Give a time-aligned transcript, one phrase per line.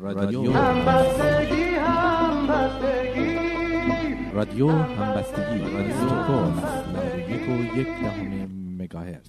[0.00, 3.38] رادیو همبستگی همبستگی.
[4.32, 5.94] رادیو همبستگی رادیو
[7.30, 9.28] یک و یک دهم مگاهرتز.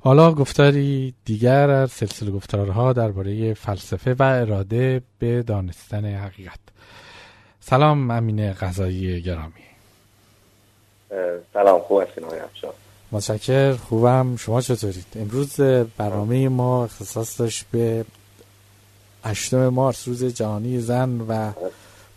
[0.00, 6.58] حالا گفتاری دیگر از سلسله گفتارها درباره فلسفه و اراده به دانستن حقیقت.
[7.60, 9.52] سلام امین غذایی گرامی.
[11.52, 12.74] سلام خوب هستین آقای افشار.
[13.12, 14.36] متشکر خوبم.
[14.36, 15.60] شما چطورید؟ امروز
[15.96, 18.04] برنامه ما اختصاص داشت به
[19.28, 21.52] 8 مارس روز جهانی زن و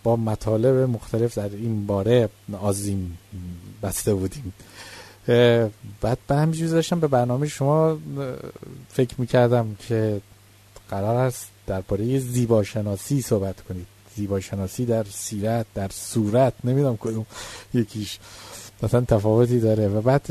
[0.03, 2.29] با مطالب مختلف در این باره
[2.61, 3.17] آزیم
[3.84, 4.53] بسته بودیم.
[6.01, 7.97] بعد به همینجور داشتم به برنامه شما
[8.89, 10.21] فکر می‌کردم که
[10.89, 13.87] قرار است درباره زیباشناسی صحبت کنید.
[14.15, 17.25] زیباشناسی در سیرت در صورت نمی‌دونم کدوم
[17.73, 18.20] یکیش.
[18.84, 19.87] مثلا تفاوتی داره.
[19.87, 20.25] و بعد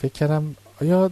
[0.00, 1.10] فکر کردم آیا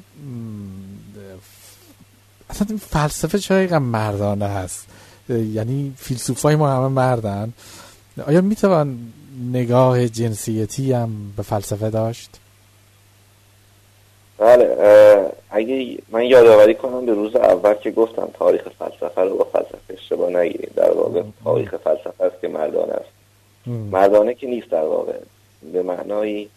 [2.51, 4.87] اصلا این فلسفه چرا اینقدر مردانه هست؟
[5.29, 7.53] یعنی فیلسوفای ما همه مردن.
[8.27, 8.99] آیا می‌توان
[9.53, 12.31] نگاه جنسیتی هم به فلسفه داشت؟
[14.39, 14.77] بله
[15.51, 20.31] اگه من یادآوری کنم به روز اول که گفتم تاریخ فلسفه رو با فلسفه اشتباه
[20.31, 20.75] نگیرید.
[20.75, 23.11] در واقع تاریخ فلسفه است که مردانه است.
[23.67, 25.19] مردانه که نیست در واقع.
[25.73, 26.49] به معنای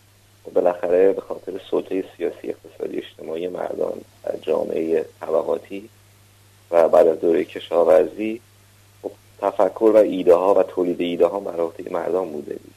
[0.51, 5.89] بالاخره به خاطر سلطه سیاسی اقتصادی اجتماعی مردان در جامعه طبقاتی
[6.71, 8.41] و بعد از دوره کشاورزی
[9.03, 12.53] خب تفکر و ایده ها و تولید ایده ها مراتب مردان بوده.
[12.53, 12.73] بود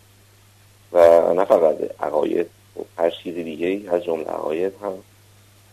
[0.93, 4.93] و نه فقط عقاید و خب هر چیز دیگه ای از جمله عقاید هم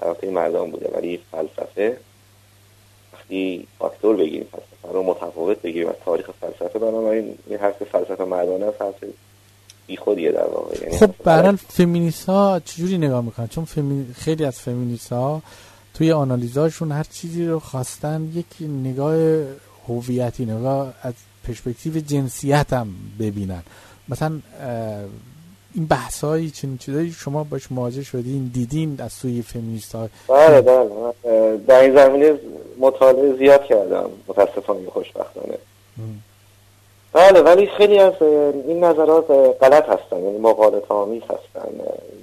[0.01, 0.89] مراتب مردان بوده.
[0.93, 1.97] ولی فلسفه
[3.13, 8.65] وقتی فاکتور بگیریم فلسفه رو متفاوت بگیریم از تاریخ فلسفه بنابراین این حرف فلسفه مردانه
[8.65, 8.81] است
[9.83, 10.83] حرف بی خودیه در واقع.
[10.83, 13.67] یعنی خب برحال فمینیست ها چجوری نگاه می‌کنن؟ چون
[14.15, 15.41] خیلی از فمینیست ها
[15.93, 19.43] توی آنالیزاشون هر چیزی رو خواستن یک نگاه
[19.87, 21.13] هویتی نگاه از
[21.47, 22.87] پرسپکتیو جنسیت هم
[23.19, 23.63] ببینن.
[24.09, 24.39] مثلا
[25.75, 30.61] این بحث هایی چنین چیزایی شما باش مواجه شدین دیدین از سوی فمینیست ها بله.
[30.61, 32.39] بله در این زمینه
[32.79, 34.09] مطالعه زیاد کردم.
[34.27, 35.57] متاسفانه خوشبختانه.
[37.13, 39.31] بله ولی خیلی از این نظرات
[39.61, 41.69] غلط هستن یعنی مقالط آمیز هستن.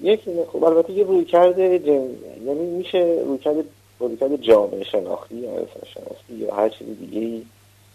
[0.03, 0.21] یک
[0.53, 2.09] خب البته یه روی کرده جن...
[2.47, 3.65] یعنی میشه روی کرده
[4.01, 5.51] روی جامعه شناختی یا
[5.95, 7.43] شناختی یا هر چیز دیگه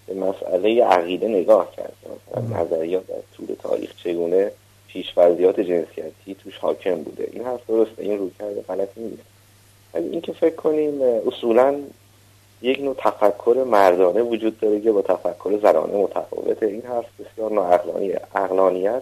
[0.07, 1.93] به مسئله عقیده نگاه کرد.
[2.03, 4.51] مثلا نظریات در طول تاریخ چگونه
[4.87, 9.23] پیشفرزیات جنسیتی توش حاکم بوده؟ این حرف درسته این روی کرده غلط نیست.
[9.93, 11.75] ولی اینکه فکر کنیم اصولا
[12.61, 16.65] یک نوع تفکر مردانه وجود داره که با تفکر زنانه متفاوته.
[16.65, 19.01] این حرف بسیار ناعقلانیه عقلانیت.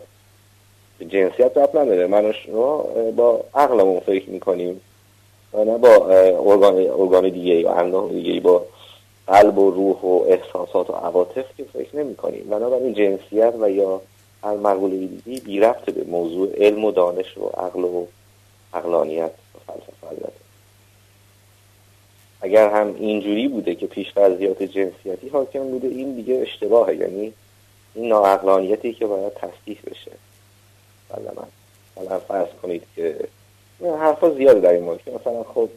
[1.07, 2.07] جنسیت رب نداره.
[2.07, 2.77] من شما
[3.15, 4.81] با عقلمون فکر می‌کنیم
[5.53, 6.07] و نه با
[6.49, 8.65] ارگان, دیگه یا اندام دیگه با
[9.27, 14.01] قلب و روح و احساسات و عواطف که فکر نمی کنیم بنابراین جنسیت و یا
[14.43, 18.05] هر مقوله دیگه بی به موضوع علم و دانش و عقل و
[18.73, 20.42] عقلانیت و فلسفه
[22.43, 26.95] اگر هم اینجوری بوده که پیشفرضیات جنسیتی حاکم بوده این دیگه اشتباهه.
[26.95, 27.33] یعنی
[27.95, 30.11] این ناعقلانیتی که باید تصدیح بشه.
[31.09, 31.47] بله من.
[32.03, 33.15] مثلا فرض کنید که
[33.99, 34.99] حرفا زیاده در این مورد.
[35.21, 35.69] مثلا خب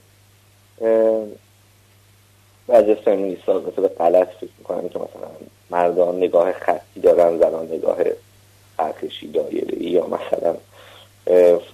[2.66, 5.30] بعضی فمینیست ها مثلا غلط فکر می‌کنن که مثلا
[5.70, 7.96] مردان نگاه خطی دارن زنان نگاه
[8.78, 10.56] قرخشی دایره یا مثلا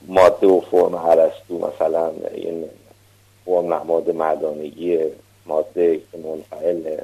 [0.09, 2.64] ماده و فرم عرستو مثلا این
[3.44, 4.98] فرم نماد مردانگی
[5.47, 7.00] ماده که منفعل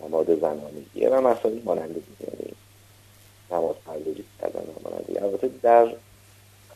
[0.00, 2.52] نماد زنانگیه و مسائل مانند یعنی
[3.50, 5.04] نماد پردازی کردن مانند.
[5.22, 5.88] البته در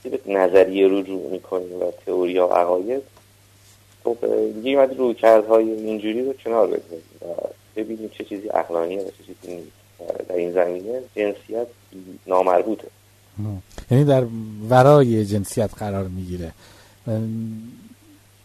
[0.03, 3.03] به نظریه رجوع می‌کنیم و تئوری یا عقاید
[4.05, 4.17] خب
[4.63, 9.55] دیگه روی کردهای اینجوری رو کنار بذاریم و ببینیم چه چیزی اقلانیه و چه چیزی
[9.55, 9.71] نیست.
[10.29, 11.67] در این زمینه جنسیت
[12.27, 12.89] نامربوطه.
[13.91, 14.25] یعنی در
[14.71, 16.53] ورای جنسیت قرار می‌گیره.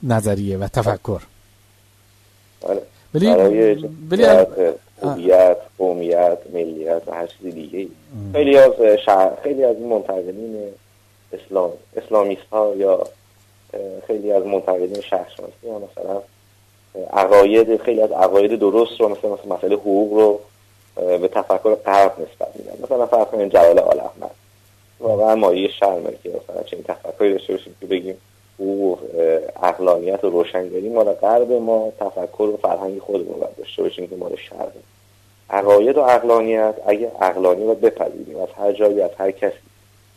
[0.04, 1.22] نظریه و تفکر.
[2.62, 2.82] بله.
[3.14, 3.86] برای
[5.04, 7.88] هویت قومیت ملیت و هر چیز دیگه
[8.34, 8.72] خیلی از
[9.44, 10.58] خیلی از منتقدین
[11.34, 13.04] اسلام اسلامیست ها یا
[14.08, 16.22] خیلی از منتقدین شهرشناسی یا مثلا
[17.14, 20.40] عقاید خیلی از عقاید درست رو مثلا مثلا مسئله حقوق رو
[20.96, 22.84] به تفکر غرب نسبت میدن.
[22.84, 24.32] مثلا فرض کنید جلال آل احمد.
[25.00, 28.18] واقعا مایه شرمه که مثلا چنین تفکری داشته باشیم که بگیم
[28.60, 29.00] حقوق
[29.64, 34.36] عقلانیت و روشنگری مال غرب ما تفکر و فرهنگ خودمون باید داشته باشیم که مال
[34.36, 34.80] شرقه
[35.50, 39.56] عقاید و عقلانیت اگه عقلانی رو بپذیریم از هر جایی از هر کسی.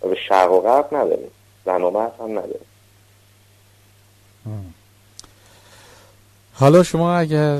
[0.03, 1.31] و به شرق و غرب نداریم.
[1.65, 2.67] زن و مرد هم نداریم.
[6.55, 7.59] حالا شما اگر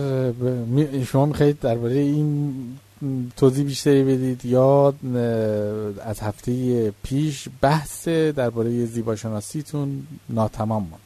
[1.07, 2.55] شما می‌خواهید درباره این
[3.37, 4.45] توضیح بیشتری بدید.
[4.45, 4.95] یا
[6.05, 6.53] از هفته
[7.03, 11.01] پیش بحث درباره زیباشناسیتون ناتمام ماند.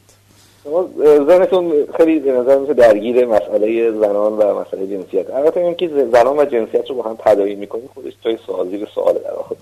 [1.27, 5.29] زنتون خیلی به نظر میسه درگیر مسئله زنان و مسئله جنسیت.
[5.29, 8.87] البته این که زنان و جنسیت رو با هم تداعی می‌کنی خودش جای سوال زیر
[8.95, 9.55] سوال در آخر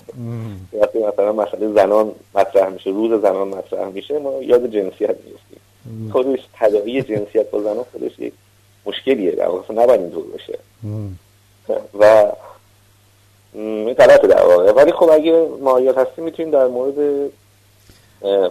[0.74, 6.40] وقتی مثلا مسئله زنان مطرح میشه روز زنان مطرح میشه ما یاد جنسیت میفتیم خودش
[6.60, 8.34] تداعی جنسیت با زنان خودش یک
[8.86, 9.74] مشکلیه در واقع.
[9.74, 10.60] نباید اینطور باشه.
[12.00, 12.32] و
[13.98, 14.72] غلطه در واقع.
[14.72, 17.30] ولی خب اگه مایل هستی می‌تونیم در مورد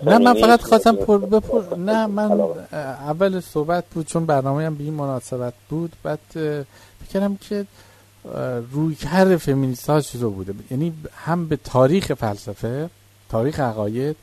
[0.02, 2.40] نه من فقط خواستم پر بپر نه من
[3.08, 5.92] اول صحبت بود چون برنامه هم به این مناسبت بود.
[6.02, 6.18] بعد
[7.06, 7.66] فکرم که
[8.72, 10.54] روی کرد فمینیست ها چیزو بوده.
[10.70, 12.90] یعنی هم به تاریخ فلسفه
[13.30, 14.16] تاریخ عقاید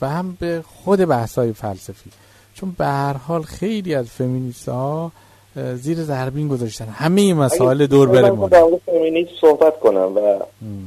[0.00, 2.10] و هم به خود بحث های فلسفی.
[2.54, 5.12] چون به هر حال خیلی از فمینیست ها
[5.74, 6.84] زیر ضربین گذاشتن.
[6.84, 8.48] همه این مسائل دور بره من
[8.86, 10.38] فمینیست صحبت کنم و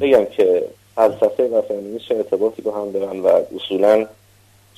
[0.02, 0.64] بگم که
[0.96, 4.06] فلسفه و فمینیسم چه ارتباطی با هم دارن و اصولا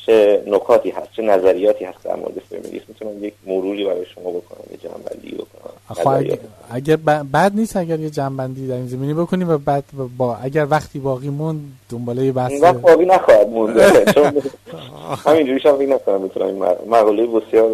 [0.06, 4.62] چه نکاتی هست چه نظریاتی هست در مورد فمینیسم؟ می‌تونم یک مروری برای شما بکنم
[4.72, 5.75] یه جنبندی بکنم
[6.18, 6.38] اگر,
[6.72, 6.96] اگر
[7.34, 9.84] بد نیست اگر یه جنبندی در این زمینی بکنیم و بعد
[10.18, 13.80] با اگر وقتی باقی موند دنباله بحث این وقت باقی نخواهد موند.
[15.25, 16.56] همینجوری شما فکر نکنم می‌تونم
[16.90, 17.69] مقاله بسیار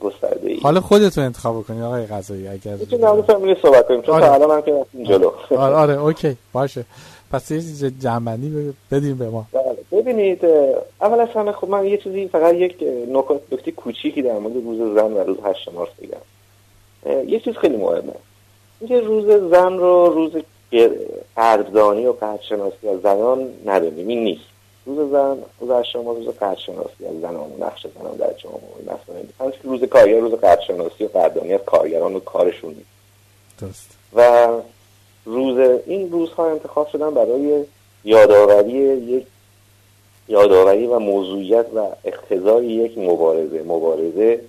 [0.00, 4.32] گسترده ای حالا خودتون انتخاب بکنید آقای قضایی اگر می‌تونم فمینیسم صحبت کنیم چون آره.
[4.32, 5.30] الان هم که جلو.
[5.50, 6.84] آره آره اوکی باشه.
[7.32, 9.46] پس یه جنبندی بدیم به ما.
[9.52, 9.65] بله.
[10.06, 10.44] ببینید
[11.00, 14.94] اول از همه خب من یه چیزی فقط یک نکات نکته کوچیکی در مورد روز
[14.94, 17.28] زن و روز هشت مارس بگم.
[17.28, 18.12] یه چیز خیلی مهمه.
[18.80, 20.32] اینکه روز زن رو روز
[21.36, 24.44] قدردانی و قدرشناسی از زنان نداریم این نیست.
[24.86, 27.50] روز زن روز هشت مارس روز قدرشناسی از زنان.
[27.52, 28.82] و نقش زنان در جامعه.
[28.82, 32.86] مثلا روز کارگر روز قدرشناسی و قدردانی از کارگران و کارشون نیست.
[34.14, 34.48] و
[35.24, 37.64] روز این روزها انتخاب شدن برای
[38.04, 39.26] یادآوری یک
[40.28, 43.62] یادآوری و موضوعیت و اقتضای یک مبارزه.
[43.62, 44.40] مبارزه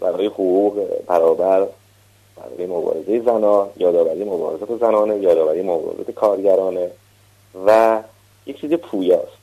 [0.00, 1.66] برای حقوق برابر
[2.36, 6.90] برای مبارزه زنان یادآوری مبارزات زنانه یادآوری مبارزات کارگرانه
[7.66, 8.00] و
[8.46, 9.38] یک چیز پویاست.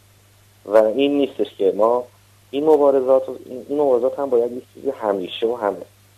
[0.66, 2.04] و این نیستش که ما
[2.52, 3.24] این مبارزات
[3.70, 5.76] این مبارزات هم باید یک چیزی همیشه و هم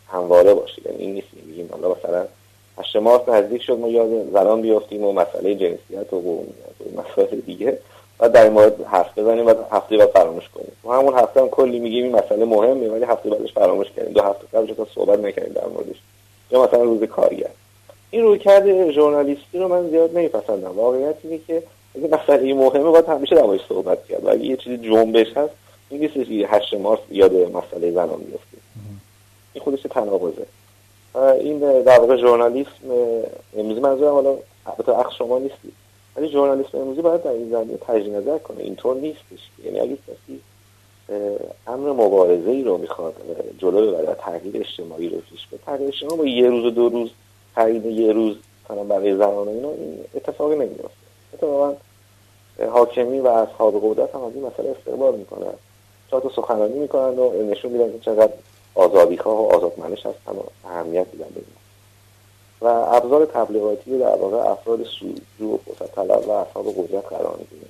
[0.08, 0.82] همواره باشه.
[0.86, 1.28] یعنی این نیست.
[1.46, 2.26] میگیم حالا مثلا
[2.78, 6.44] هشت مارس نزدیک شد ما یاد زنان بیافتیم و مسئله جنسیت و
[6.98, 7.80] مسائل دیگه.
[8.20, 10.72] و در این مورد حرف بزنیم و هفته بعد فراموش کنیم.
[10.84, 14.14] و همون هفته هم کلی میگیم این مسئله مهمه ولی هفته بعدش فراموش کردیم.
[14.14, 15.96] دو هفته قبلش تا صحبت نکردیم در موردش.
[16.52, 17.50] یا مثلا روز کارگر.
[18.12, 20.72] این روی کرده ژورنالیستی رو من زیاد نمیپسندم.
[20.76, 21.64] واقعیت اینه که
[21.96, 24.26] اگه مسئله مهمه باید همیشه در صحبت کرد.
[24.26, 25.54] و اگه یه چیزی جنبش هست
[25.90, 26.18] این نیست
[26.54, 28.58] هشت مارس یاد مسئله زنان میفته
[29.54, 30.46] این خودش تناقضه.
[31.40, 32.72] این در واقع ژورنالیسم
[33.58, 35.72] امروزی منظورم حالا البته اخ شما نیستی
[36.18, 38.64] ولی ژورنالیسم امروزی باید در این زمینه تجدید نظر کنه.
[38.64, 39.50] اینطور نیستش.
[39.66, 40.40] یعنی اگه کسی
[41.68, 43.14] امر مبارزه ای رو می‌خواد
[43.58, 47.10] جلو ببره تغییر اجتماعی رو پیش بره تغییر اجتماعی با یه روز و دو روز
[47.56, 48.36] تعیین یه روز
[48.66, 50.90] مثلا برای زنان اینا این اتفاقی نمیفته
[51.34, 51.74] اتفاقا
[52.72, 55.54] حاکمی و اصحاب قدرت هم از این مسئله استقبال می‌کنن.
[56.12, 58.34] تا سخنرانی می‌کنن و نشون میدن که چقدر
[58.76, 61.42] آزادیخواه و آزادمنش هستن و اهمیت میدن به
[62.62, 67.68] و ابزار تبلیغاتی در واقع افراد سوجو و فرصت طلب و اصحاب قدرت قرار می‌گیره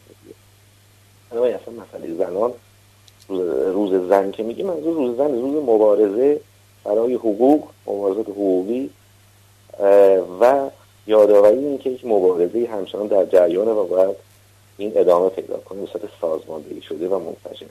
[1.32, 2.53] بنابراین اصلا مسئله زنان
[3.74, 6.39] روز, زن که میگیم منظور روز زن روز مبارزه
[6.84, 8.89] برای حقوق مبارزات حقوقی
[10.39, 10.70] و
[11.08, 14.15] یادآوری این که یک مبارزه همچنان در جریان و باید
[14.77, 17.67] این ادامه پیدا کنه به صورت سازماندهی شده و منسجم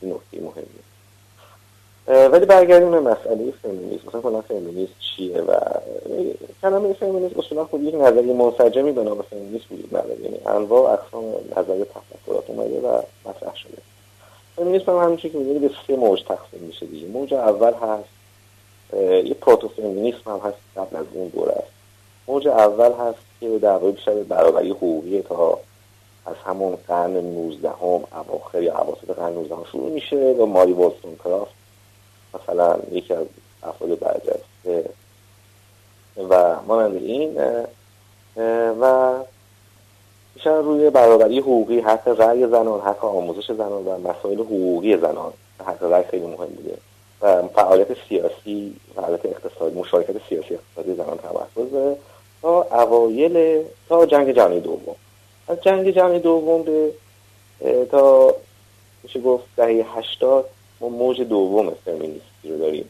[0.00, 0.95] این نکته مهمیه.
[2.08, 4.08] ولی برگردیم به مسئله فمینیسم.
[4.08, 5.54] مثلا کلا فمینیسم چیه و
[6.62, 10.20] کلمه فمینیسم اصولا خب یک نظریه منسجمی به نام فمینیسم وجود نداره.
[10.22, 11.24] یعنی انواع اقسام
[11.56, 13.78] نظریه تفکرات اومده و مطرح شده.
[14.56, 17.06] فمینیسم هم همینچه که می‌دونی به سه موج تقسیم میشه دیگه.
[17.06, 18.08] موج اول هست
[19.26, 21.70] یه پروتو فمینیسم هم هست قبل از اون دوره است.
[22.28, 25.58] موج اول هست که در واقع بیشتر برابری حقوقی تا
[26.26, 27.76] از همون قرن 19 هم
[28.28, 30.76] اواخر یا اواسط قرن 19 شروع میشه و ماری
[31.24, 31.65] کرافت
[32.42, 33.26] مثلا یکی از
[33.62, 34.90] افراد برجسته
[36.28, 37.36] و مانند این
[38.80, 39.14] و
[40.34, 45.32] بیشتر روی برابری حقوقی حق رأی زنان حق آموزش زنان و مسائل حقوقی زنان
[45.66, 46.78] حق رأی خیلی مهم بوده.
[47.22, 51.96] و فعالیت سیاسی فعالیت اقتصادی مشارکت سیاسی اقتصادی زنان تمرکز
[52.42, 54.96] تا اوایل تا جنگ جهانی دوم.
[55.48, 56.92] از جنگ جهانی دوم به
[57.90, 58.34] تا
[59.02, 60.44] میشه گفت دهه هشتاد
[60.80, 62.84] ما موج دوم فمینیستی رو داریم.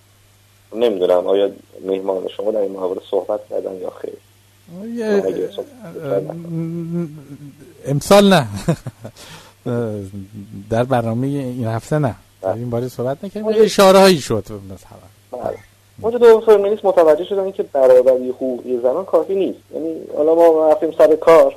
[0.74, 1.50] نمی‌دونم آیا
[1.86, 4.14] مهمان شما در این محاوره صحبت کردن یا خیر؟
[7.86, 8.46] امسال نه.
[10.70, 12.14] در برنامه این هفته نه.
[12.42, 15.42] در این باره صحبت نکنیم اشاره هایی شد مثلا.
[15.44, 15.58] بله.
[16.02, 19.58] اونجا دو فرمینیست متوجه شدن که برابری حقوقی زنان کافی نیست.
[19.74, 21.56] یعنی حالا ما رفتیم سر کار.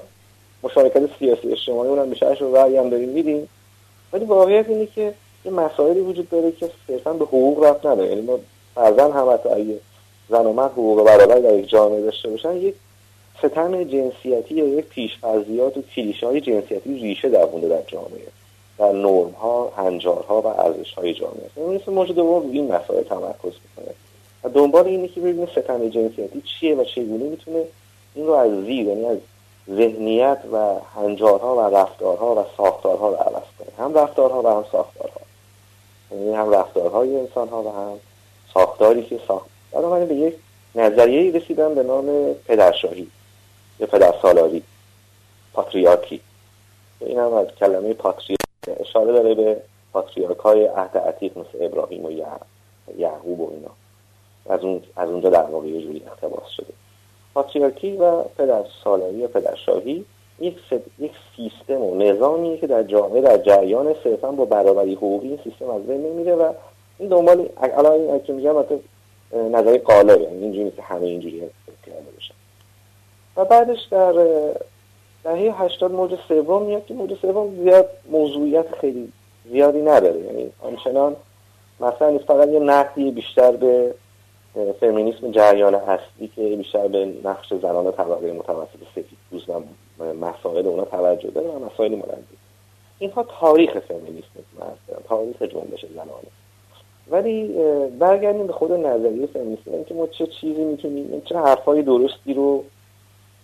[0.64, 3.50] مشارکت سیاسی اجتماعی اونم میشه رو رأی هم داریم میدیم.
[4.14, 5.14] ولی واقعیت اینه که
[5.46, 8.10] یه مسائلی وجود داره که صرفا به حقوق رفت نداره.
[8.10, 8.40] یعنی ما
[8.76, 9.80] فرزن هم حتی اگه
[10.30, 12.76] زن و مرد حقوق برابر در یک جامعه داشته باشن یک
[13.40, 18.28] ستم جنسیتی یا یک پیشفرضیات و کلیشه های جنسیتی ریشه درونده در جامعه
[18.78, 21.50] در نرم ها هنجارها و ارزش های جامعه.
[21.58, 23.96] یعنی مثل موجود دوم روی این مسائل تمرکز می‌کنه.
[24.44, 27.64] و دنبال اینه که ببینه ستم جنسیتی چیه و چگونه می‌تونه
[28.16, 29.18] این رو از زیر یعنی از
[29.70, 33.86] ذهنیت و هنجارها و رفتارها و ساختارها رو عوض کنه.
[33.86, 35.22] هم رفتارها و هم ساختارها.
[36.12, 38.00] یعنی هم رفتارهای انسانها و هم
[38.54, 39.46] ساختاری که ساخت.
[39.72, 40.36] بنابراین به یک
[40.76, 43.08] نظریه رسیدن به نام پدرشاهی
[43.80, 44.64] یا پدرسالاری
[45.54, 46.22] پاتریارکی.
[47.00, 48.40] این هم از کلمه پاتریارک
[48.80, 49.62] اشاره داره به
[49.94, 52.12] پاتریارک های عهد عتیق مثل ابراهیم و
[52.98, 53.72] یعقوب و اینا.
[54.50, 56.74] از, اون از اونجا در واقع یه جوری اقتباس شده.
[57.34, 60.06] پاتریارکی و پدر سالاری یا پدرشاهی
[60.42, 60.58] یک,
[61.00, 65.70] یک سیستم و نظامیه که در جامعه در جریان صرفا با برابری حقوقی این سیستم
[65.70, 66.54] از بین نمیره و
[67.00, 68.56] این دنبال الان که میگم
[69.52, 71.40] نظری قالب یعنی اینجوری که همه اینجوری
[71.86, 72.34] کرده باشن
[73.38, 74.14] و بعدش در
[75.24, 79.12] دهه هشتاد موج سوم میاد که موج سوم زیاد موضوعیت خیلی
[79.52, 80.20] زیادی نداره.
[80.20, 81.16] یعنی آنچنان
[81.80, 83.94] مثلا نیست فقط یه نقدی بیشتر به
[84.80, 89.18] فمینیسم جریان اصلی که بیشتر به نقش زنان طبقه متوسط سفید
[89.50, 89.62] و
[90.00, 92.38] مسائل اونا توجه داره و مسائل مانندی
[93.00, 94.28] اینها تاریخ فمینیسم
[95.08, 96.30] تاریخ جنبش زنانه
[97.12, 97.48] ولی
[98.00, 99.84] برگردیم به خود نظریه فمینیسم.
[99.84, 102.64] که ما چه چیزی می‌تونیم چه حرفای درستی رو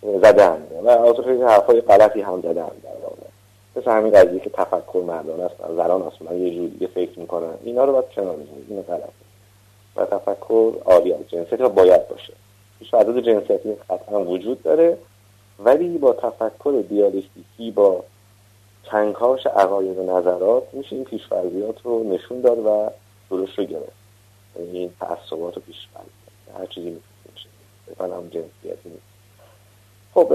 [0.02, 0.68] زدن.
[0.84, 3.28] و آخر حرفای غلطی هم زدن در واقع.
[3.76, 7.86] مثل همین قضیه که تفکر مردان است زنان اصلا یه جور دیگه فکر می‌کنن اینا
[7.86, 9.10] رو باید کنار بزنید این غلطه
[9.96, 12.34] و تفکر عالی از جنسیتی و باید باشه.
[12.94, 14.98] عدد جنسیتی قطعا وجود داره.
[15.60, 18.04] ولی با تفکر دیالکتیکی با
[18.92, 22.90] کنکاش عقاید و نظرات میشه این پیشفرضیات رو نشون داد و
[23.30, 23.92] درست رو گرفت.
[24.60, 26.06] یعنی این تعصبات رو پیشفرض
[26.60, 27.50] هر چیزی میشه
[28.00, 28.24] هم
[28.86, 29.02] نیست.
[30.14, 30.34] خب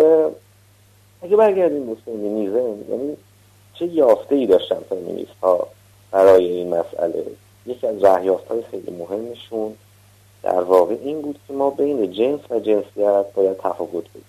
[1.22, 3.16] اگه برگردیم به فمینیزم یعنی
[3.74, 5.68] چه یافته ای داشتن فمینیست ها
[6.10, 7.24] برای این مسئله؟
[7.66, 9.76] یکی از رهیافت های خیلی مهمشون
[10.42, 14.24] در واقع این بود که ما بین جنس و جنسیت باید تفاوت بکنیم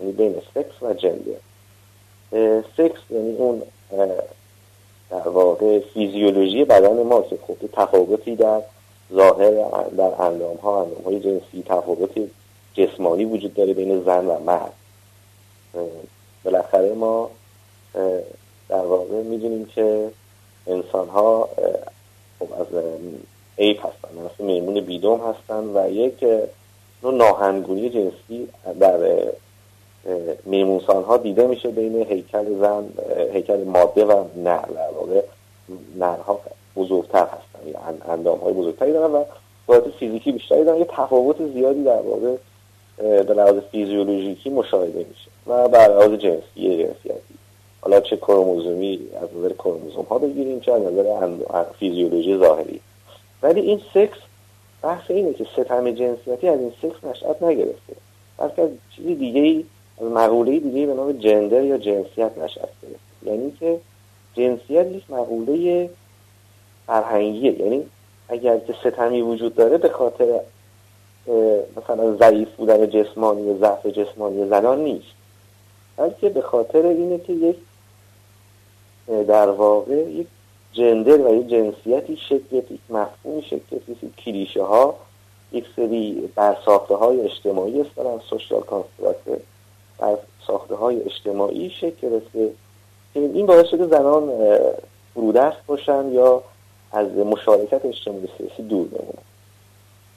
[0.00, 1.40] یعنی بین سکس و جندر.
[2.76, 3.62] سکس یعنی اون
[5.10, 8.62] در واقع فیزیولوژی بدن ما که خب تفاوتی در
[9.14, 9.50] ظاهر
[9.96, 12.30] در اندام ها اندام های جنسی تفاوتی
[12.74, 14.72] جسمانی وجود داره بین زن و مرد.
[16.44, 17.30] بالاخره ما
[18.68, 20.10] در واقع می‌دونیم که
[20.66, 21.48] انسان ها
[22.38, 22.66] خب از
[23.56, 26.24] ایپ هستن مثل میمون بیدوم هستن و یک
[27.02, 28.48] نوع ناهنگونی جنسی
[28.80, 29.26] در
[30.44, 32.88] میمونسان ها دیده میشه بین هیکل زن
[33.32, 35.22] هیکل ماده و نر در واقع
[35.96, 36.40] نرها
[36.76, 37.78] بزرگتر هستن یا
[38.12, 39.24] اندام های بزرگتری دارن و
[39.66, 40.78] باید فیزیکی بیشتری دارن.
[40.78, 42.36] یه تفاوت زیادی در واقع
[43.22, 47.34] به لحاظ فیزیولوژیکی مشاهده میشه و بر لحاظ جنسی جنسیتی
[47.80, 52.80] حالا چه کروموزومی از نظر کروموزوم ها بگیریم چه از نظر فیزیولوژی ظاهری.
[53.42, 54.18] ولی این سکس
[54.82, 57.92] بحث اینه که ستم جنسیتی از این سکس نشأت نگرفته.
[58.38, 59.64] بلکه از چیزی دیگه ای
[60.00, 62.88] از مقوله دیگه به نام جندر یا جنسیت گرفته
[63.22, 63.80] یعنی که
[64.34, 65.90] جنسیت یک مقوله
[66.86, 67.60] فرهنگیه.
[67.62, 67.86] یعنی
[68.28, 70.40] اگر که ستمی وجود داره به خاطر
[71.76, 75.16] مثلا ضعیف بودن جسمانی و ضعف جسمانی زنان نیست.
[75.96, 77.56] بلکه به خاطر اینه که یک
[79.06, 80.26] در واقع یک
[80.72, 84.94] جندر و یک جنسیتی شکل یک مفهومی شکل یک کلیشه ها
[85.52, 89.40] یک سری برساخته های اجتماعی هستن سوشال کانستراکت
[89.98, 92.50] بر ساخته های اجتماعی شکل گرفته.
[93.14, 94.30] این باعث شده زنان
[95.14, 96.42] فرودست باشن یا
[96.92, 99.18] از مشارکت اجتماعی سیاسی دور بمونن.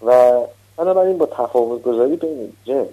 [0.05, 0.41] و
[0.77, 2.87] بنابراین با تفاوت گذاری بین جنس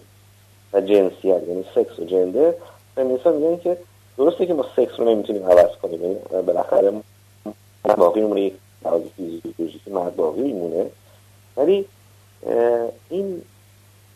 [0.73, 2.55] و جنسیت یعنی سکس و جنده
[2.95, 3.79] فمینیستان میگن که
[4.19, 6.03] درسته که ما سکس رو نمی‌تونیم عوض کنیم.
[6.03, 6.17] یعنی
[6.47, 6.93] بالاخره
[7.97, 10.87] باقی میمونه یک لحاظ فیزیولوژیک مرد باقی میمونه.
[11.57, 11.85] ولی
[13.11, 13.43] این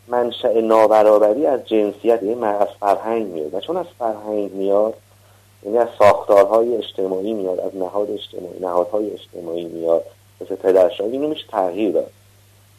[0.08, 3.54] منشأ نابرابری از جنسیت یعنی از فرهنگ میاد.
[3.54, 4.94] و چون از فرهنگ میاد
[5.62, 10.04] یعنی از ساختارهای اجتماعی میاد از نهاد اجتماعی نهادهای اجتماعی میاد
[10.40, 12.10] مثل پدرشاهی اینو میشه تغییر داد.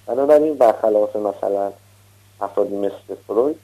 [0.06, 1.72] بنابراین برخلاف مثلا
[2.42, 3.60] افرادی مثل فروید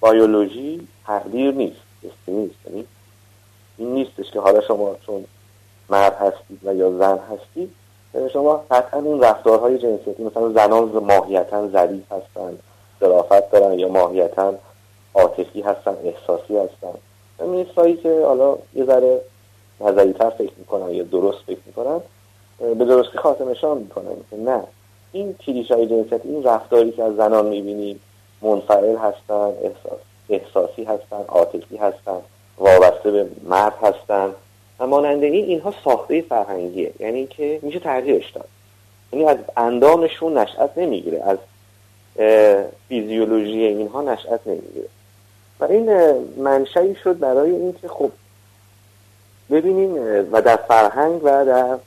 [0.00, 1.80] بایولوژی تقدیر نیست
[2.28, 2.54] نیست.
[2.66, 2.84] یعنی
[3.78, 5.24] این نیستش که حالا شما چون
[5.90, 7.74] مرد هستید و یا زن هستید
[8.32, 12.58] شما قطعا این رفتارهای جنسیتی مثلا زنان ماهیتا ظریف هستن
[13.02, 14.54] ظرافت دارن یا ماهیتا
[15.14, 16.94] عاطفی هستن احساسی هستن.
[17.46, 19.20] نیستایی که حالا یه ذره
[19.80, 22.00] نظری تر فکر می‌کنن یا درست فکر می‌کنن
[22.58, 24.62] به درستی خاتمشان می‌کنن نه.
[25.12, 28.00] این کلیش های جنسیتی این رفتاری که از زنان می‌بینیم
[28.42, 29.98] منفعل هستن احساس
[30.30, 32.20] احساسی هستن عاطفی هستن
[32.58, 34.30] وابسته به مرد هستن.
[34.78, 36.92] و ماننده این اینها ساخته فرهنگیه.
[37.00, 38.48] یعنی که میشه ترجیحش داد.
[39.12, 41.22] یعنی از اندامشون نشأت نمی‌گیره.
[41.22, 41.38] از
[42.88, 44.88] فیزیولوژی اینها نشأت نمی‌گیره.
[45.60, 45.90] و این
[46.36, 48.10] منشأی شد برای اینکه خب
[49.50, 49.94] ببینیم
[50.32, 51.78] و در فرهنگ و در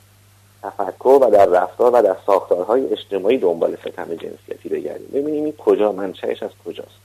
[0.64, 5.08] تفکر و در رفتار و در ساختارهای اجتماعی دنبال ستم جنسیتی بگردیم.
[5.14, 7.00] ببینیم این کجا منشأش از کجاست.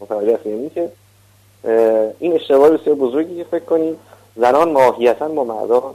[0.00, 0.92] متوجه هستیم که
[2.18, 3.96] این اشتباه بسیار بزرگی که فکر کنیم.
[4.36, 5.94] زنان ماهیتا با مردان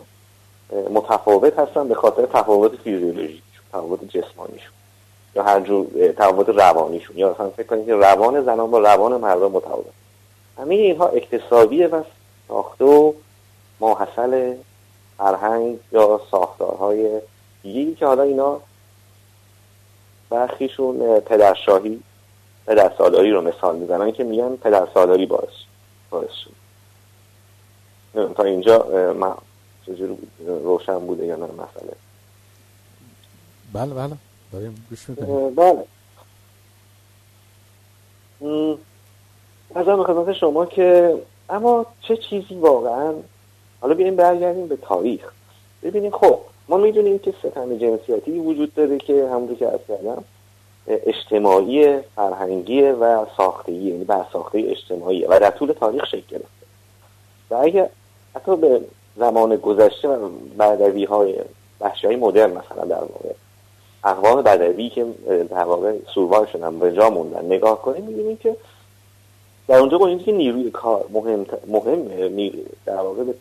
[0.90, 4.72] متفاوت هستن به خاطر تفاوت فیزیولوژیک تفاوت جسمانیشون.
[5.36, 5.88] یا هر جور
[6.18, 7.18] تفاوت روانیشون.
[7.18, 9.86] یا مثلا فکر کنید که روان زنان با روان مردان متفاوت.
[10.58, 12.04] همه اینها اکتسابیه و
[12.48, 13.13] ساخته و
[13.80, 14.56] ماحصل
[15.18, 17.22] فرهنگ یا ساختارهای
[17.63, 18.60] دیگه که حالا اینا
[20.30, 22.00] برخیشون پدرشاهی
[22.68, 24.12] پدرسالاری رو مثال می‌زنن.
[24.12, 25.54] که میگن پدرسالاری باعث
[26.10, 26.51] باعث شد.
[28.36, 29.34] تا اینجا من
[30.46, 31.94] روشن بوده یا نه مسئله؟
[33.74, 34.18] بله بله.
[34.52, 35.06] داریم گوش
[35.56, 35.86] بله.
[39.75, 41.18] از خدمت شما که
[41.50, 43.14] اما چه چیزی واقعا؟
[43.82, 45.32] حالا بیایم برگردیم به تاریخ.
[45.84, 50.24] ببینیم خب ما می‌دونیم که ستم جنسیتی وجود داره که همونطور که از کردم
[50.88, 56.66] اجتماعی فرهنگی و ساختگی یعنی بر ساخته اجتماعی و در طول تاریخ شکل گرفته.
[57.50, 57.90] و اگه
[58.36, 58.81] حتی به
[59.18, 60.29] زمان گذشته و
[60.60, 61.36] بدوی های
[61.81, 63.34] بخشی های مدرن مثلا در واقع
[64.05, 65.05] اقوام بدوی که
[65.50, 67.46] در واقع سوروای شدن به جا موندن.
[67.46, 68.55] نگاه کنیم می‌بینیم که
[69.68, 72.07] در اونجا با که نیروی کار مهم مهم
[72.85, 73.33] در واقع به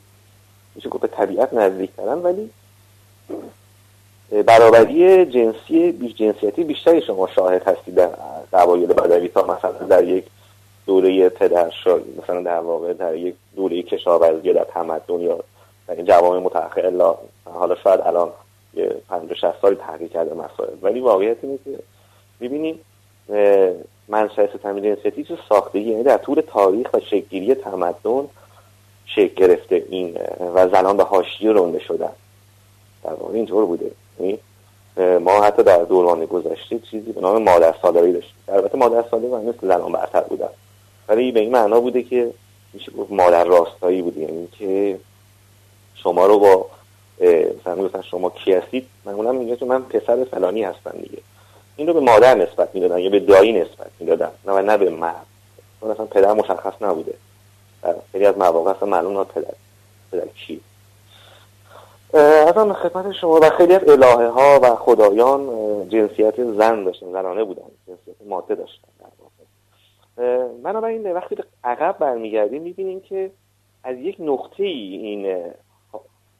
[0.75, 2.51] میشه گفت به طبیعت نزدیک کردن ولی
[4.43, 8.09] برابری جنسی بیش جنسیتی بیشتری شما شاهد هستید در
[8.53, 10.25] قبایل بدوی تا مثلا در یک
[10.87, 11.73] دوره پدر
[12.23, 15.39] مثلا در واقع در یک دوره کشاورزی در تمدن یا
[15.87, 18.29] در این جوامع متأخر الا حالا شاید الان
[18.77, 20.75] یه 50 60 سالی تحقیق کرده مسائل.
[20.83, 21.79] ولی واقعیت اینه که
[22.41, 22.81] ببینیم
[24.09, 28.29] منشأ ستم جنسیتی چه ساختگی یعنی در طول تاریخ و شکلگیری تمدن
[29.07, 30.19] شکل گرفته این
[30.55, 32.13] و زنان به حاشیه رونده شدن.
[33.05, 33.91] در واقع اینطور بوده.
[34.21, 34.39] یعنی
[34.97, 39.67] ما حتی در دوران گذشته چیزی به نام مادر سالاری داشتیم البته مادر سالاری مثل
[39.67, 40.49] زنان برتر بودن
[41.09, 42.31] ولی به این معنا بوده که
[42.73, 44.21] میشه گفت مادر راستایی بوده.
[44.21, 44.99] یعنی که
[45.95, 46.67] شما رو با
[47.21, 51.19] مثلا مثلا شما کی هستید؟ معمولا میگه که من پسر فلانی هستم دیگه.
[51.77, 55.27] این رو به مادر نسبت می‌دادن یا به دایی نسبت می‌دادن نه نه به مرد.
[55.81, 57.15] چون اصلا پدر مشخص نبوده.
[58.13, 59.55] خیلی از مواقع اصلا معلوم پدر
[60.13, 60.61] پدر کی.
[62.15, 65.49] از خدمت شما و خیلی از الهه ها و خدایان
[65.89, 68.89] جنسیت زن داشتن زنانه بودن جنسیت ماده داشتن
[70.63, 73.31] بنابراین وقتی به عقب برمیگردیم می‌بینیم که
[73.85, 75.53] از یک نقطه ای این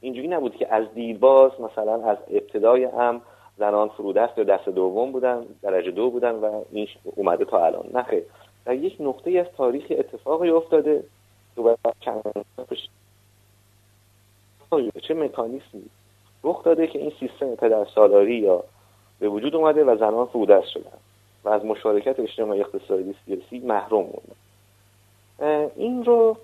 [0.01, 3.21] اینجوری نبود که از دیرباز مثلا از ابتدای هم
[3.57, 7.85] زنان فرودست یا دست دوم بودن درجه دو بودن و این اومده تا الان.
[7.93, 8.21] نه
[8.65, 11.03] در یک نقطه از تاریخ اتفاقی افتاده
[15.01, 15.85] چه مکانیسمی
[16.43, 18.63] رخ داده که این سیستم پدرسالاری یا
[19.19, 20.97] به وجود اومده و زنان فرودست شدن
[21.43, 26.37] و از مشارکت اجتماعی اقتصادی سیاسی محروم موندن این رو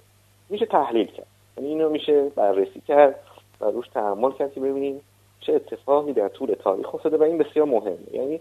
[0.50, 1.28] میشه تحلیل کرد.
[1.58, 3.20] یعنی این رو میشه بررسی کرد.
[3.62, 5.02] و روش تحمل کرد که ببینیم
[5.42, 7.98] چه اتفاقی در طول تاریخ افتاده و این بسیار مهمه.
[8.14, 8.40] یعنی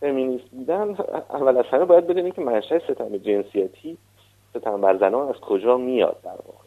[0.00, 0.96] فمینیست بودن
[1.36, 3.98] اول از همه باید بدونیم که منشأ ستم جنسیتی
[4.50, 6.62] ستم بر زنان از کجا میاد در واقع.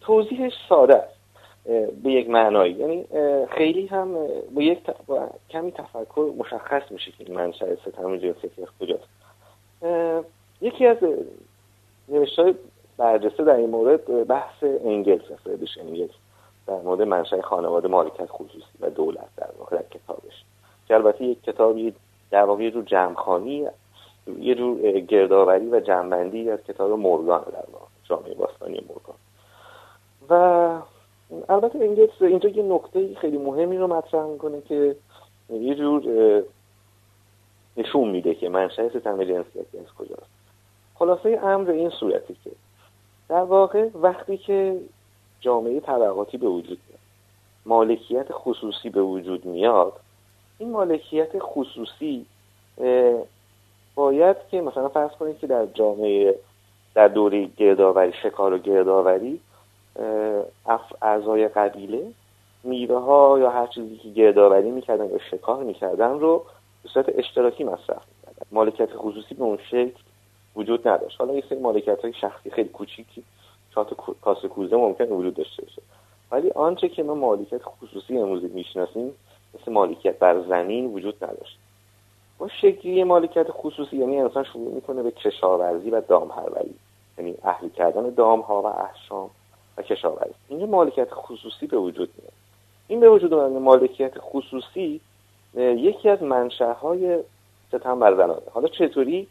[0.00, 1.20] توضیحش ساده است
[2.02, 2.72] به یک معنایی.
[2.72, 3.04] یعنی
[3.50, 4.14] خیلی هم
[4.54, 9.08] با یک با کمی تفکر مشخص میشه که منشأ ستم جنسیتی از کجاست.
[10.60, 10.96] یکی از
[12.08, 12.54] نوشتهای
[13.00, 16.10] برجسته در این مورد بحث انگلس فردش انگلس.
[16.66, 20.44] در مورد منشأ خانواده مالکت خصوصی و دولت در واقع در کتابش.
[20.88, 21.94] که البته یک کتابی
[22.30, 22.84] در واقع یه جور
[24.38, 29.16] یه جور گردآوری و جمعبندی از کتاب مورگان در واقع جامعه باستانی مورگان.
[30.30, 30.34] و
[31.48, 34.96] البته انگلس اینجا یه نقطه خیلی مهمی رو مطرح می‌کنه که
[35.50, 36.02] یه جور
[37.76, 40.30] نشون میده که منشأ ستم جنسیتی از کجاست.
[40.94, 42.50] خلاصه امر این صورتی که
[43.30, 44.80] در واقع وقتی که
[45.40, 47.00] جامعه طبقاتی به وجود میاد
[47.66, 49.92] مالکیت خصوصی به وجود میاد
[50.58, 52.26] این مالکیت خصوصی
[53.94, 56.34] باید که مثلا فرض کنید که در جامعه
[56.94, 59.40] در دوره گردآوری شکار و گردآوری
[61.02, 62.12] اعضای قبیله
[62.64, 66.44] میوه ها یا هر چیزی که گردآوری می‌کردن یا شکار می‌کردن رو
[66.82, 68.46] به صورت اشتراکی مصرف می‌کردن.
[68.52, 70.00] مالکیت خصوصی به اون شکل
[70.56, 71.20] وجود نداشت.
[71.20, 73.24] حالا یه سری مالکیت های شخصی خیلی کوچیکی
[73.74, 75.82] چات کاسه کوزه ممکن وجود داشته باشه.
[76.32, 79.14] ولی آنچه که ما مالکیت خصوصی امروزی می‌شناسیم
[79.54, 81.58] مثل مالکیت بر زمین وجود نداشت.
[82.38, 86.74] با شکلی مالکیت خصوصی یعنی انسان شروع می‌کنه به کشاورزی و دام پروری
[87.18, 89.30] یعنی اهلی کردن دام ها و احشام
[89.76, 90.34] و کشاورزی.
[90.48, 92.32] اینجا مالکیت خصوصی به وجود میاد.
[92.88, 95.00] این به وجود اومدن مالکیت خصوصی
[95.54, 97.18] یکی از منشأهای
[97.68, 99.28] ستم بر زنانه حالا چطوری؟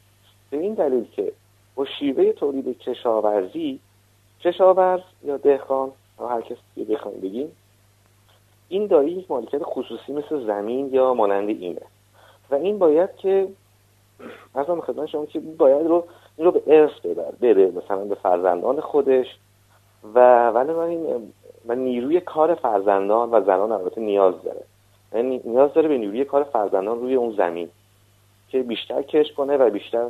[0.50, 1.32] به این دلیل که
[1.76, 3.80] با شیوه تولید کشاورزی
[4.42, 7.52] کشاورز یا دهقان یا هر کسی بخوایم بگیم
[8.70, 11.82] این داری یک مالکیت خصوصی مثل زمین یا مانند اینه.
[12.52, 13.48] و این باید که
[14.56, 16.04] ارزم خدمت شما که باید رو
[16.38, 19.28] این رو به ارث ببر بره مثلا به فرزندان خودش.
[20.14, 21.34] و ولی این
[21.68, 24.62] و نیروی کار فرزندان و زنان البته نیاز داره.
[25.14, 27.70] یعنی نیاز داره به نیروی کار فرزندان روی اون زمین.
[28.50, 30.08] که بیشتر کش کنه و بیشتر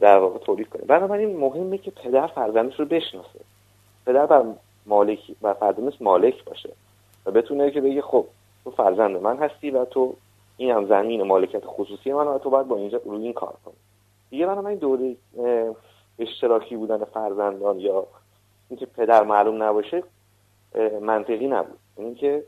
[0.00, 0.82] در واقع تولید کنه.
[0.82, 3.40] بنابراین مهمه که پدر فرزندش رو بشناسه.
[4.06, 4.44] پدر بر
[4.86, 6.70] مالک و فرزندش مالک باشه
[7.26, 8.26] و بتونه که بگه خب
[8.64, 10.14] تو فرزند من هستی و تو
[10.56, 13.74] این هم زمین مالکیت خصوصی من و تو باید با اینجا روی این کار کنی.
[14.30, 15.16] دیگه بنابراین دوره
[16.18, 18.06] اشتراکی بودن فرزندان یا
[18.68, 20.02] اینکه پدر معلوم نباشه
[21.00, 21.78] منطقی نبود.
[21.96, 22.44] اینکه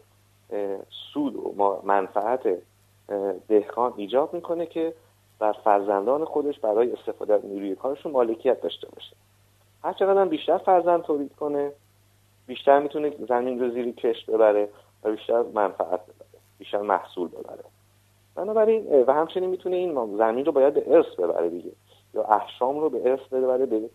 [1.13, 2.59] سود و منفعت
[3.49, 4.95] دهقان ایجاب می‌کنه که
[5.45, 9.17] بر فرزندان خودش برای استفاده از نیروی کارشون مالکیت داشته باشه.
[9.83, 11.73] هر چقدر بیشتر فرزند تولید کنه
[12.47, 14.69] بیشتر می‌تونه زمین رو زیر کش ببره
[15.03, 17.65] و بیشتر منفعت ببره بیشتر محصول ببره.
[18.35, 21.71] بنابراین و همچنین می‌تونه این زمین رو باید به ارث ببره دیگه.
[22.15, 23.91] یا احشام رو به ارث ببره به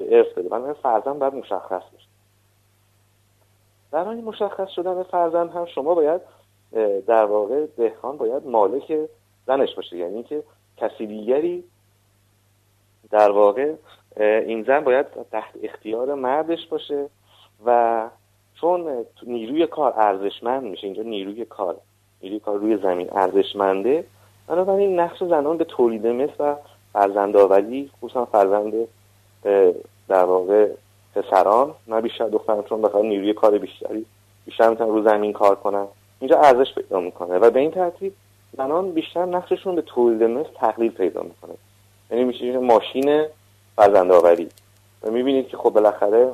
[0.00, 0.48] ارث بده.
[0.48, 2.08] بنابراین فرزند باید مشخص بشه.
[3.90, 6.20] برای مشخص شدن فرزند هم شما باید
[7.06, 9.08] در واقع دهقان باید مالک
[9.46, 9.96] زنش باشه.
[9.96, 10.42] یعنی که
[10.80, 11.64] کسی دیگری
[13.10, 13.74] در واقع
[14.16, 17.06] این زن باید تحت اختیار مردش باشه
[17.66, 18.08] و
[18.60, 21.76] چون نیروی کار ارزشمند میشه اینجا نیروی کار
[22.22, 24.04] نیروی کار روی زمین ارزشمنده
[24.46, 26.54] بنابراین نقش زنان به تولید مثل و
[26.92, 28.74] فرزندآوری خصوصا فرزند
[30.08, 30.68] در واقع
[31.14, 34.06] پسران نه بیشتر دختران چون نیروی کار بیشتری
[34.46, 35.86] بیشتر می‌تونن رو زمین کار کنن.
[36.20, 38.12] اینجا ارزش پیدا می‌کنه و به این ترتیب
[38.56, 41.54] زنان بیشتر نقششون به تولید مثل تقلیل پیدا می‌کنه.
[42.10, 43.24] یعنی میشه ماشین
[43.76, 44.48] فرزند آوری
[45.02, 46.32] و می‌بینید که خب بالاخره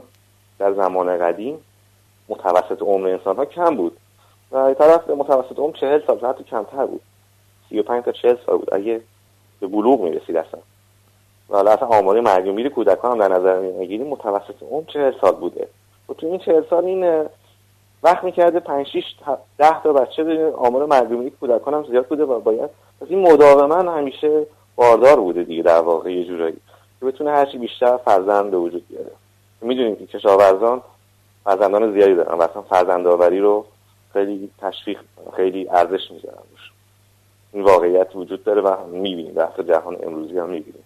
[0.59, 1.59] در زمان قدیم
[2.29, 3.97] متوسط عمر انسان ها کم بود.
[4.53, 7.01] و طرف متوسط عمر چهل سال حتی کمتر بود.
[7.69, 8.75] سی و پنج تا چهل سال بود.
[8.75, 9.01] اگه
[9.61, 10.61] به بلوغ می‌رسید اصلا.
[11.51, 15.35] و حالا اصلا آمار مرگ و کودکان هم در نظر می‌گیریم متوسط عمر چهل سال
[15.35, 15.69] بوده.
[16.09, 17.27] و تو این چهل سال این
[18.03, 19.05] وقت می‌کرده پنج شیش
[19.59, 22.71] ده تا بچه آمار و کودکان هم زیاد بوده و باید.
[23.01, 26.57] پس این مداوما همیشه باردار بوده دیگه در واقع یه جورایی.
[27.01, 29.11] که بتونه هرچی بیشتر فرزند به وجود بیاره.
[29.61, 30.83] می‌دونیم که کشاورزان
[31.45, 33.65] فرزندان زیادی دارن و اصلا فرزندآوری رو
[34.13, 34.99] خیلی تشویق
[35.37, 36.39] خیلی ارزش می‌ذارن
[37.53, 39.33] این واقعیت وجود داره و می‌بینیم.
[39.33, 40.85] در جهان امروزی هم می‌بینیم.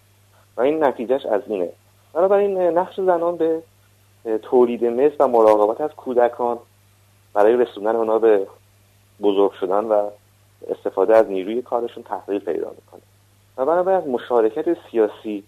[0.56, 1.68] و این نتیجهش از اینه.
[2.12, 3.62] بنابراین نقش زنان به
[4.42, 6.58] تولید مثل و مراقبت از کودکان
[7.34, 8.46] برای رسوندن اونا به
[9.22, 10.10] بزرگ شدن و
[10.70, 13.00] استفاده از نیروی کارشون تحقیل پیدا می‌کنه.
[13.56, 15.44] و بنابراین از مشارکت سیاسی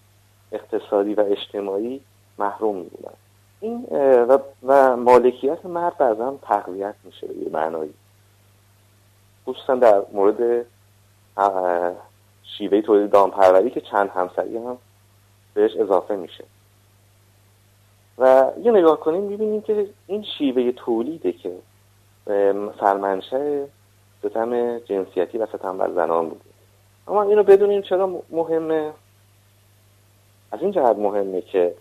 [0.51, 2.01] اقتصادی و اجتماعی
[2.39, 3.13] محروم میبودن
[3.59, 3.85] این
[4.29, 7.93] و, و مالکیت مرد بعضا تقویت میشه به یه معنایی.
[9.47, 10.65] خصوصا در مورد
[12.57, 14.77] شیوه تولید دامپروری که چند همسری هم
[15.53, 16.43] بهش اضافه میشه.
[18.17, 21.53] و یه نگاه کنیم می‌بینیم که این شیوه تولیده که
[22.79, 23.67] سرمنشه
[24.19, 26.41] ستم جنسیتی و ستم بر زنان بوده
[27.07, 28.91] اما اینو بدونیم چرا مهمه.
[30.51, 31.73] از این جهت مهمه که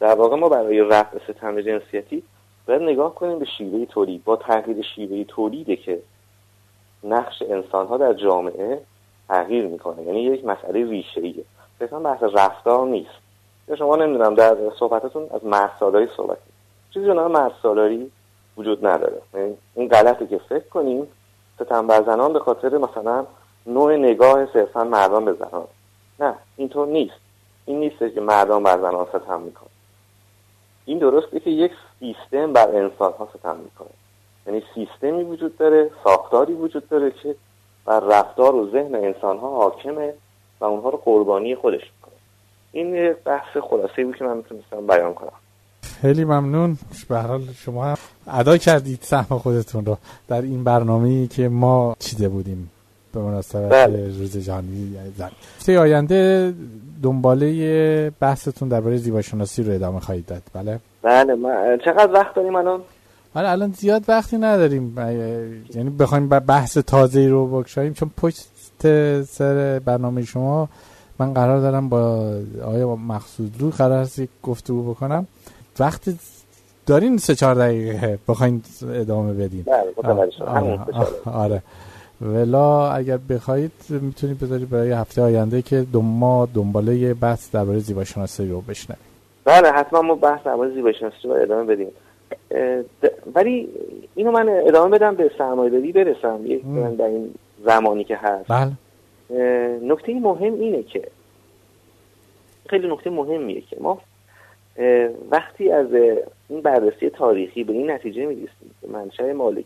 [0.00, 2.22] در واقع ما برای رفع ستم جنسیتی
[2.66, 4.24] باید نگاه کنیم به شیوه تولید.
[4.24, 5.98] با تغییر شیوه تولیده که
[7.04, 8.80] نقش انسان ها در جامعه
[9.28, 10.02] تغییر می‌کنه.
[10.02, 11.44] یعنی یک مسئله ریشه ایه
[11.80, 13.10] مثلا بحث رفتار نیست.
[13.78, 16.38] شما نمی‌دونم در صحبتتون از مرد صحبت
[16.94, 17.52] چیزی به نام مرد
[18.58, 19.22] وجود نداره.
[19.34, 21.08] یعنی این غلطه که فکر کنیم
[21.54, 23.26] ستم بر زنان به خاطر مثلا
[23.66, 25.66] نوع نگاه صرفا مردان به زنان.
[26.20, 27.20] نه اینطور نیست.
[27.64, 29.68] این نیست که مردم بر زنان ستم می‌کنه
[30.84, 33.88] این درسته که یک سیستم بر انسان ها ستم می‌کنه.
[34.46, 37.34] یعنی سیستمی وجود داره ساختاری وجود داره که
[37.84, 40.14] بر رفتار و ذهن انسان ها حاکمه
[40.60, 42.14] و اونها رو قربانی خودش می‌کنه.
[42.72, 45.32] این بحث خلاصه بود که من می‌تونستم بیان کنم.
[46.02, 46.78] خیلی ممنون.
[47.08, 47.96] به حال شما هم
[48.28, 52.70] ادا کردید سهم خودتون رو در این برنامه که ما چیده بودیم
[53.12, 54.06] به مناسبت بله.
[54.18, 55.30] روز جهانی زن.
[55.58, 56.52] هفته آینده
[57.02, 60.42] دنباله بحثتون درباره زیباشناسی رو ادامه خواهید داد.
[60.52, 62.80] بله؟ بله من چقدر وقت داریم الان؟
[63.34, 64.98] بله الان زیاد وقتی نداریم.
[65.74, 67.92] یعنی بخوایم بحث تازه رو بکشاییم.
[67.92, 68.46] چون پشت
[69.22, 70.68] سر برنامه شما
[71.18, 72.32] من قرار دارم با
[72.64, 75.26] آیا مقصود رو قرار هست گفتگو بکنم.
[75.80, 76.02] وقت
[76.86, 78.62] دارین سه چهار دقیقه بخواین
[78.94, 79.62] ادامه بدین.
[79.62, 80.78] بله
[81.24, 81.62] آره.
[82.20, 88.04] ولا اگر بخواید می‌تونید بذارید برای هفته آینده که دو ما دنباله بحث درباره زیبا
[88.04, 89.02] شناسی رو بشنویم.
[89.44, 91.88] بله حتما ما بحث درباره زیبا شناسی رو ادامه بدیم.
[93.34, 93.68] ولی
[94.14, 96.40] اینو من ادامه بدم به سرمایه‌داری برسم.
[96.44, 96.62] یک
[96.98, 98.48] در این زمانی که هست.
[98.48, 98.72] بله.
[99.82, 101.02] نکته مهم اینه که
[102.66, 103.98] خیلی نکته مهمیه که ما
[105.30, 105.86] وقتی از
[106.48, 109.64] این بررسی تاریخی به این نتیجه می‌رسیم که منشأ مالک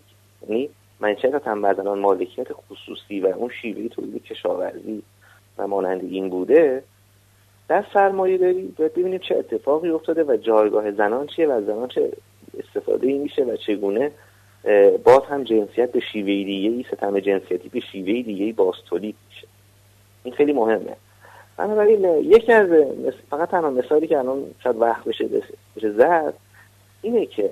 [0.49, 0.71] یعنی
[1.01, 5.03] منشأ تنبردنان مالکیت خصوصی و اون شیوه تولید کشاورزی
[5.59, 6.83] و مانند این بوده
[7.69, 12.13] در سرمایه داری باید ببینیم چه اتفاقی افتاده و جایگاه زنان چیه و زنان چه
[12.59, 14.11] استفاده ای میشه و چگونه
[15.05, 19.17] باز هم جنسیت به شیوه دیگه ای ستم جنسیتی به شیوه دیگه ای باز تولید
[19.29, 19.47] میشه.
[20.25, 20.97] این خیلی مهمه.
[21.57, 22.69] بنابراین یکی از
[23.31, 25.29] فقط تنها مثالی که الان شاید وقت بشه
[25.77, 26.35] بشه زد
[27.03, 27.51] اینه که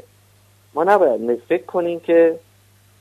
[0.75, 2.39] ما نباید فکر کنیم که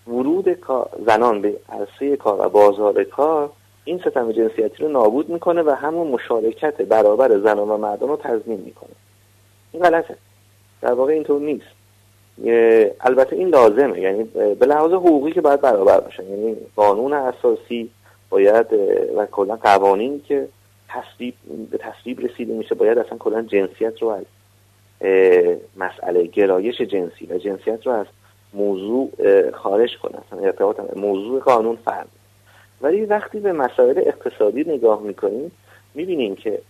[0.08, 0.58] ورود
[1.06, 3.50] زنان به عرصه کار و بازار کار
[3.84, 8.60] این ستم جنسیتی رو نابود می‌کنه و همون مشارکت برابر زنان و مردم رو تضمین
[8.60, 8.90] می‌کنه.
[9.72, 10.16] این غلطه.
[10.82, 11.66] در واقع اینطور نیست.
[13.02, 14.00] البته این لازمه.
[14.00, 14.24] یعنی
[14.60, 17.90] به لحاظ حقوقی که باید برابر باشن یعنی قانون اساسی
[18.30, 18.74] باید
[19.16, 20.48] و کلا قوانینی که
[20.90, 21.34] تصویب
[21.72, 22.76] به تصویب رسیده میشه.
[22.76, 24.26] باید اصلا کلا جنسیت رو از
[25.78, 28.06] مسئله گرایش جنسی و جنسیت رو از
[28.54, 29.12] موضوع
[29.52, 30.18] خارج کنه.
[30.28, 32.08] اصلا ارتباط موضوع قانون فرد.
[32.82, 35.52] ولی وقتی به مسائل اقتصادی نگاه می‌کنیم
[35.94, 36.62] می‌بینیم که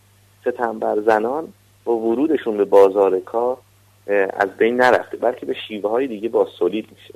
[0.41, 1.53] ستم بر زنان
[1.85, 3.57] با ورودشون به بازار کار
[4.33, 7.13] از بین نرفته بلکه به شیوه های دیگه با سولید میشه.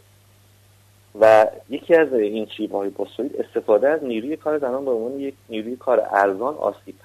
[1.19, 2.91] و یکی از این شیوه های
[3.39, 6.95] استفاده از نیروی کار زنان به عنوان یک نیروی کار ارزان آسیب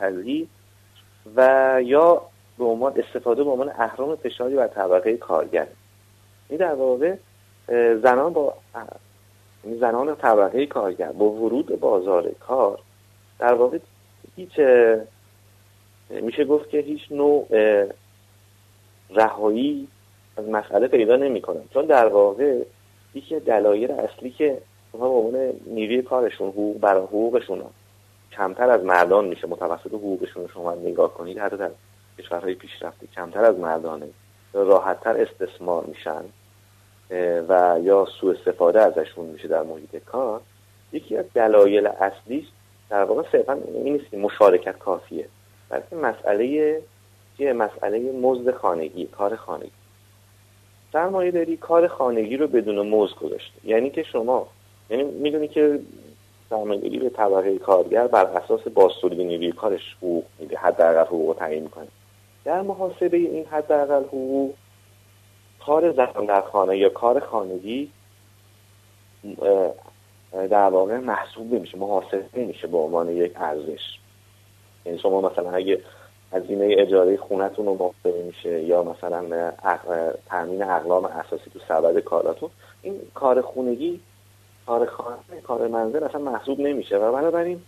[1.37, 2.23] و یا
[2.59, 5.67] به عنوان استفاده به عنوان اهرام فشاری بر طبقه کارگر.
[6.49, 7.17] این در واقع
[8.03, 8.55] زنان با
[9.81, 12.79] زنان طبقه کارگر با ورود بازار کار
[13.39, 13.79] در واقع
[14.37, 14.61] هیچ
[16.11, 17.47] میشه گفت که هیچ نوع
[19.11, 19.89] رهایی
[20.37, 21.63] از مسئله پیدا نمی‌کنن.
[21.75, 22.63] چون در واقع
[23.15, 24.59] یکی دلایل اصلی که
[24.93, 27.63] اونها به عنوان نیروی کارشون حقوق برای حقوقشون
[28.33, 31.71] کمتر از مردان میشه متوسط حقوقشون شما نگاه کنید حتی در
[32.19, 34.07] کشورهای پیشرفته کمتر از مردانه.
[34.53, 36.25] راحتتر استثمار میشن
[37.49, 40.41] و یا سوء استفاده ازشون میشه در محیط کار.
[40.93, 42.45] یکی از دلایل اصلیش
[42.91, 45.29] در واقع صرفا این نیست که مشارکت کافیه
[45.69, 46.47] بلکه مسئله
[47.39, 49.71] یه مسئله مزد خانگی کار خانگی.
[50.93, 53.53] سرمایه داری کار خانگی رو بدون مزد گذاشته.
[53.65, 54.47] یعنی که شما
[54.91, 55.81] یعنی می‌دونی که
[56.51, 58.61] سرمایه به طبقه کارگر بر اساس
[59.03, 61.89] نیروی کارش حقوق میده حداقل حقوق تعیین می‌کنه.
[62.45, 64.55] در محاسبه این حداقل حقوق
[65.67, 67.91] کار زن در خانه یا کار خانگی
[70.33, 73.99] در واقع محسوب نمیشه محاسبه نمیشه به عنوان یک ارزش.
[74.87, 75.81] یعنی شما مثلا اگه
[76.33, 79.53] هزینه اجاره خونتون رو محاسبه میشه یا مثلا
[80.31, 82.51] تامین اقلام اساسی تو سبد کاراتون.
[82.83, 84.01] این کار خونگی
[84.67, 86.99] کار خانه کار منزل اصلا محسوب نمیشه.
[86.99, 87.61] و بنابراین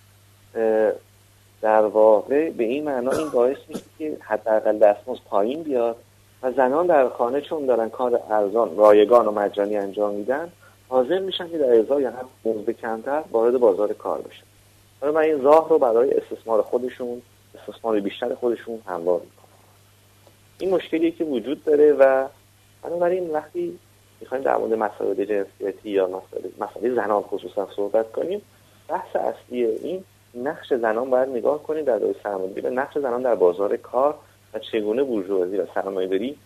[1.63, 5.97] در واقع به این معنا این باعث میشه که حداقل دستمزد پایین بیاد
[6.43, 10.53] و زنان در خانه چون دارن کار ارزان رایگان و مجانی انجام میدن
[10.89, 14.45] حاضر میشن که در ازای هم مزد کمتر وارد بازار کار بشن.
[15.03, 17.23] من این راه رو برای استثمار خودشون
[17.55, 19.41] استثمار بیشتر خودشون هموار می‌کنن.
[20.59, 22.29] این مشکلی که وجود داره و
[22.83, 23.79] بنابراین وقتی
[24.21, 26.23] می‌خوایم در مورد مسائل جنسیتی یا
[26.61, 28.43] مسائل, زنان خصوصا صحبت کنیم
[28.89, 33.35] بحث اصلی این نقش زنان باید نگاه کنیم در دوره سرمایه‌داری به نقش زنان در
[33.35, 34.15] بازار کار
[34.55, 36.39] و چگونه بورژوازی و سرمایه‌داری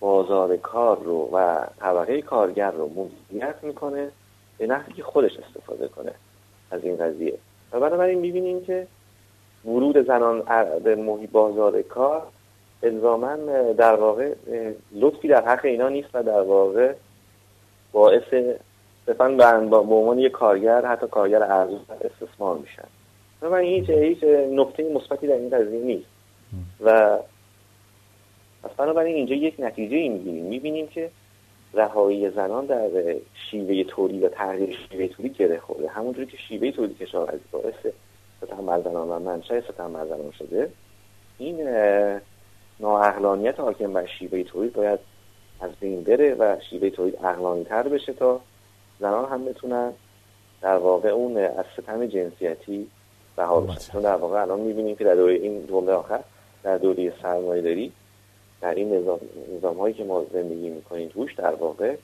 [0.00, 2.90] بازار کار رو و طبقه کارگر رو
[3.30, 4.10] مدیریت می‌کنه
[4.58, 6.12] به نحوی که خودش استفاده کنه
[6.70, 7.38] از این قضیه.
[7.72, 8.86] و بنابراین می‌بینیم که
[9.64, 10.42] ورود زنان
[10.84, 12.22] به محیط بازار کار
[12.82, 13.36] الزاما
[13.72, 14.34] در واقع
[14.92, 16.92] لطفی در حق اینا نیست و در واقع
[17.92, 18.22] باعث
[19.06, 19.28] صرفا
[19.70, 22.88] به عنوان یک کارگر حتی کارگر ارزش استثمار میشن.
[23.42, 26.06] و هیچ هیچ نقطه مثبتی در این قضیه نیست.
[26.80, 27.18] و
[28.62, 31.10] پس بنابراین اینجا یک نتیجه ای می‌بینیم می‌بینیم که
[31.74, 32.88] رهایی زنان در
[33.50, 35.88] شیوه تولید و تغییر شیوه تولید گره خورده.
[35.88, 37.86] همونجوری که شیوه تولید کشاورزی باعث
[38.46, 40.70] ستم و منشأ ستم زنان شده
[41.38, 41.68] این
[42.80, 45.00] نااقلانیت حاکم بر شیوه تولید باید
[45.60, 48.40] از بین بره و شیوه تولید اقلانی تر بشه تا
[49.00, 49.92] زنان هم بتونن
[50.60, 52.86] در واقع اون از ستم جنسیتی
[53.38, 53.92] رها بشن.
[53.92, 56.20] چون در واقع الان می‌بینیم که در دوره این جمله آخر
[56.62, 57.92] در دوره سرمایه داری
[58.60, 59.18] در این نظام,
[59.56, 61.96] نظام هایی که ما زندگی می‌کنیم توش در واقع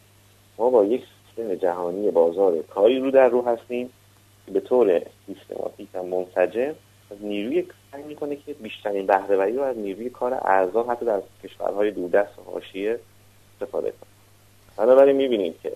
[0.59, 3.91] ما با یک سیستم جهانی بازار کاری رو در رو هستیم.
[4.51, 6.75] به طور سیستماتیک و منسجم
[7.21, 12.39] نیروی سعی می‌کنه که بیشترین بهرهوری رو از نیروی کار ارزان حتی در کشورهای دوردست
[12.39, 13.01] و حاشیه
[13.55, 14.11] استفاده کنه.
[14.77, 15.73] بنابراین می‌بینیم که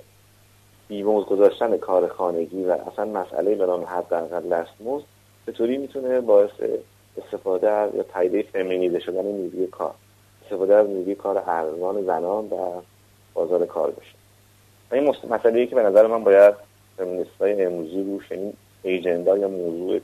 [0.88, 5.04] بیموز گذاشتن کار خانگی و اصلا مسئله به نام حداقل دستمزد
[5.54, 6.50] طوری می‌تونه باعث
[7.24, 9.94] استفاده از یا تایید فمینیزه شدن نیروی کار
[10.44, 12.82] استفاده از نیروی کار ارزان زنان در
[13.34, 14.14] بازار کار بشه.
[14.92, 16.54] این مسئله که به نظر من باید
[16.96, 18.52] فمینیست های امروزی روش این
[18.82, 20.00] ایجندا یا موضوع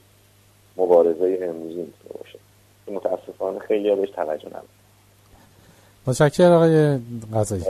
[0.77, 2.39] مبارزه امروزی می‌تونه باشه.
[2.87, 4.65] که متاسفانه خیلی بهش توجه نداره
[6.07, 6.99] متشکرم آقای
[7.35, 7.65] قضایی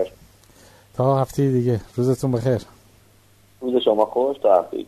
[0.94, 1.80] تا هفته دیگه.
[1.96, 2.60] روزتون بخیر.
[3.60, 4.84] روز شما خوش تا هفته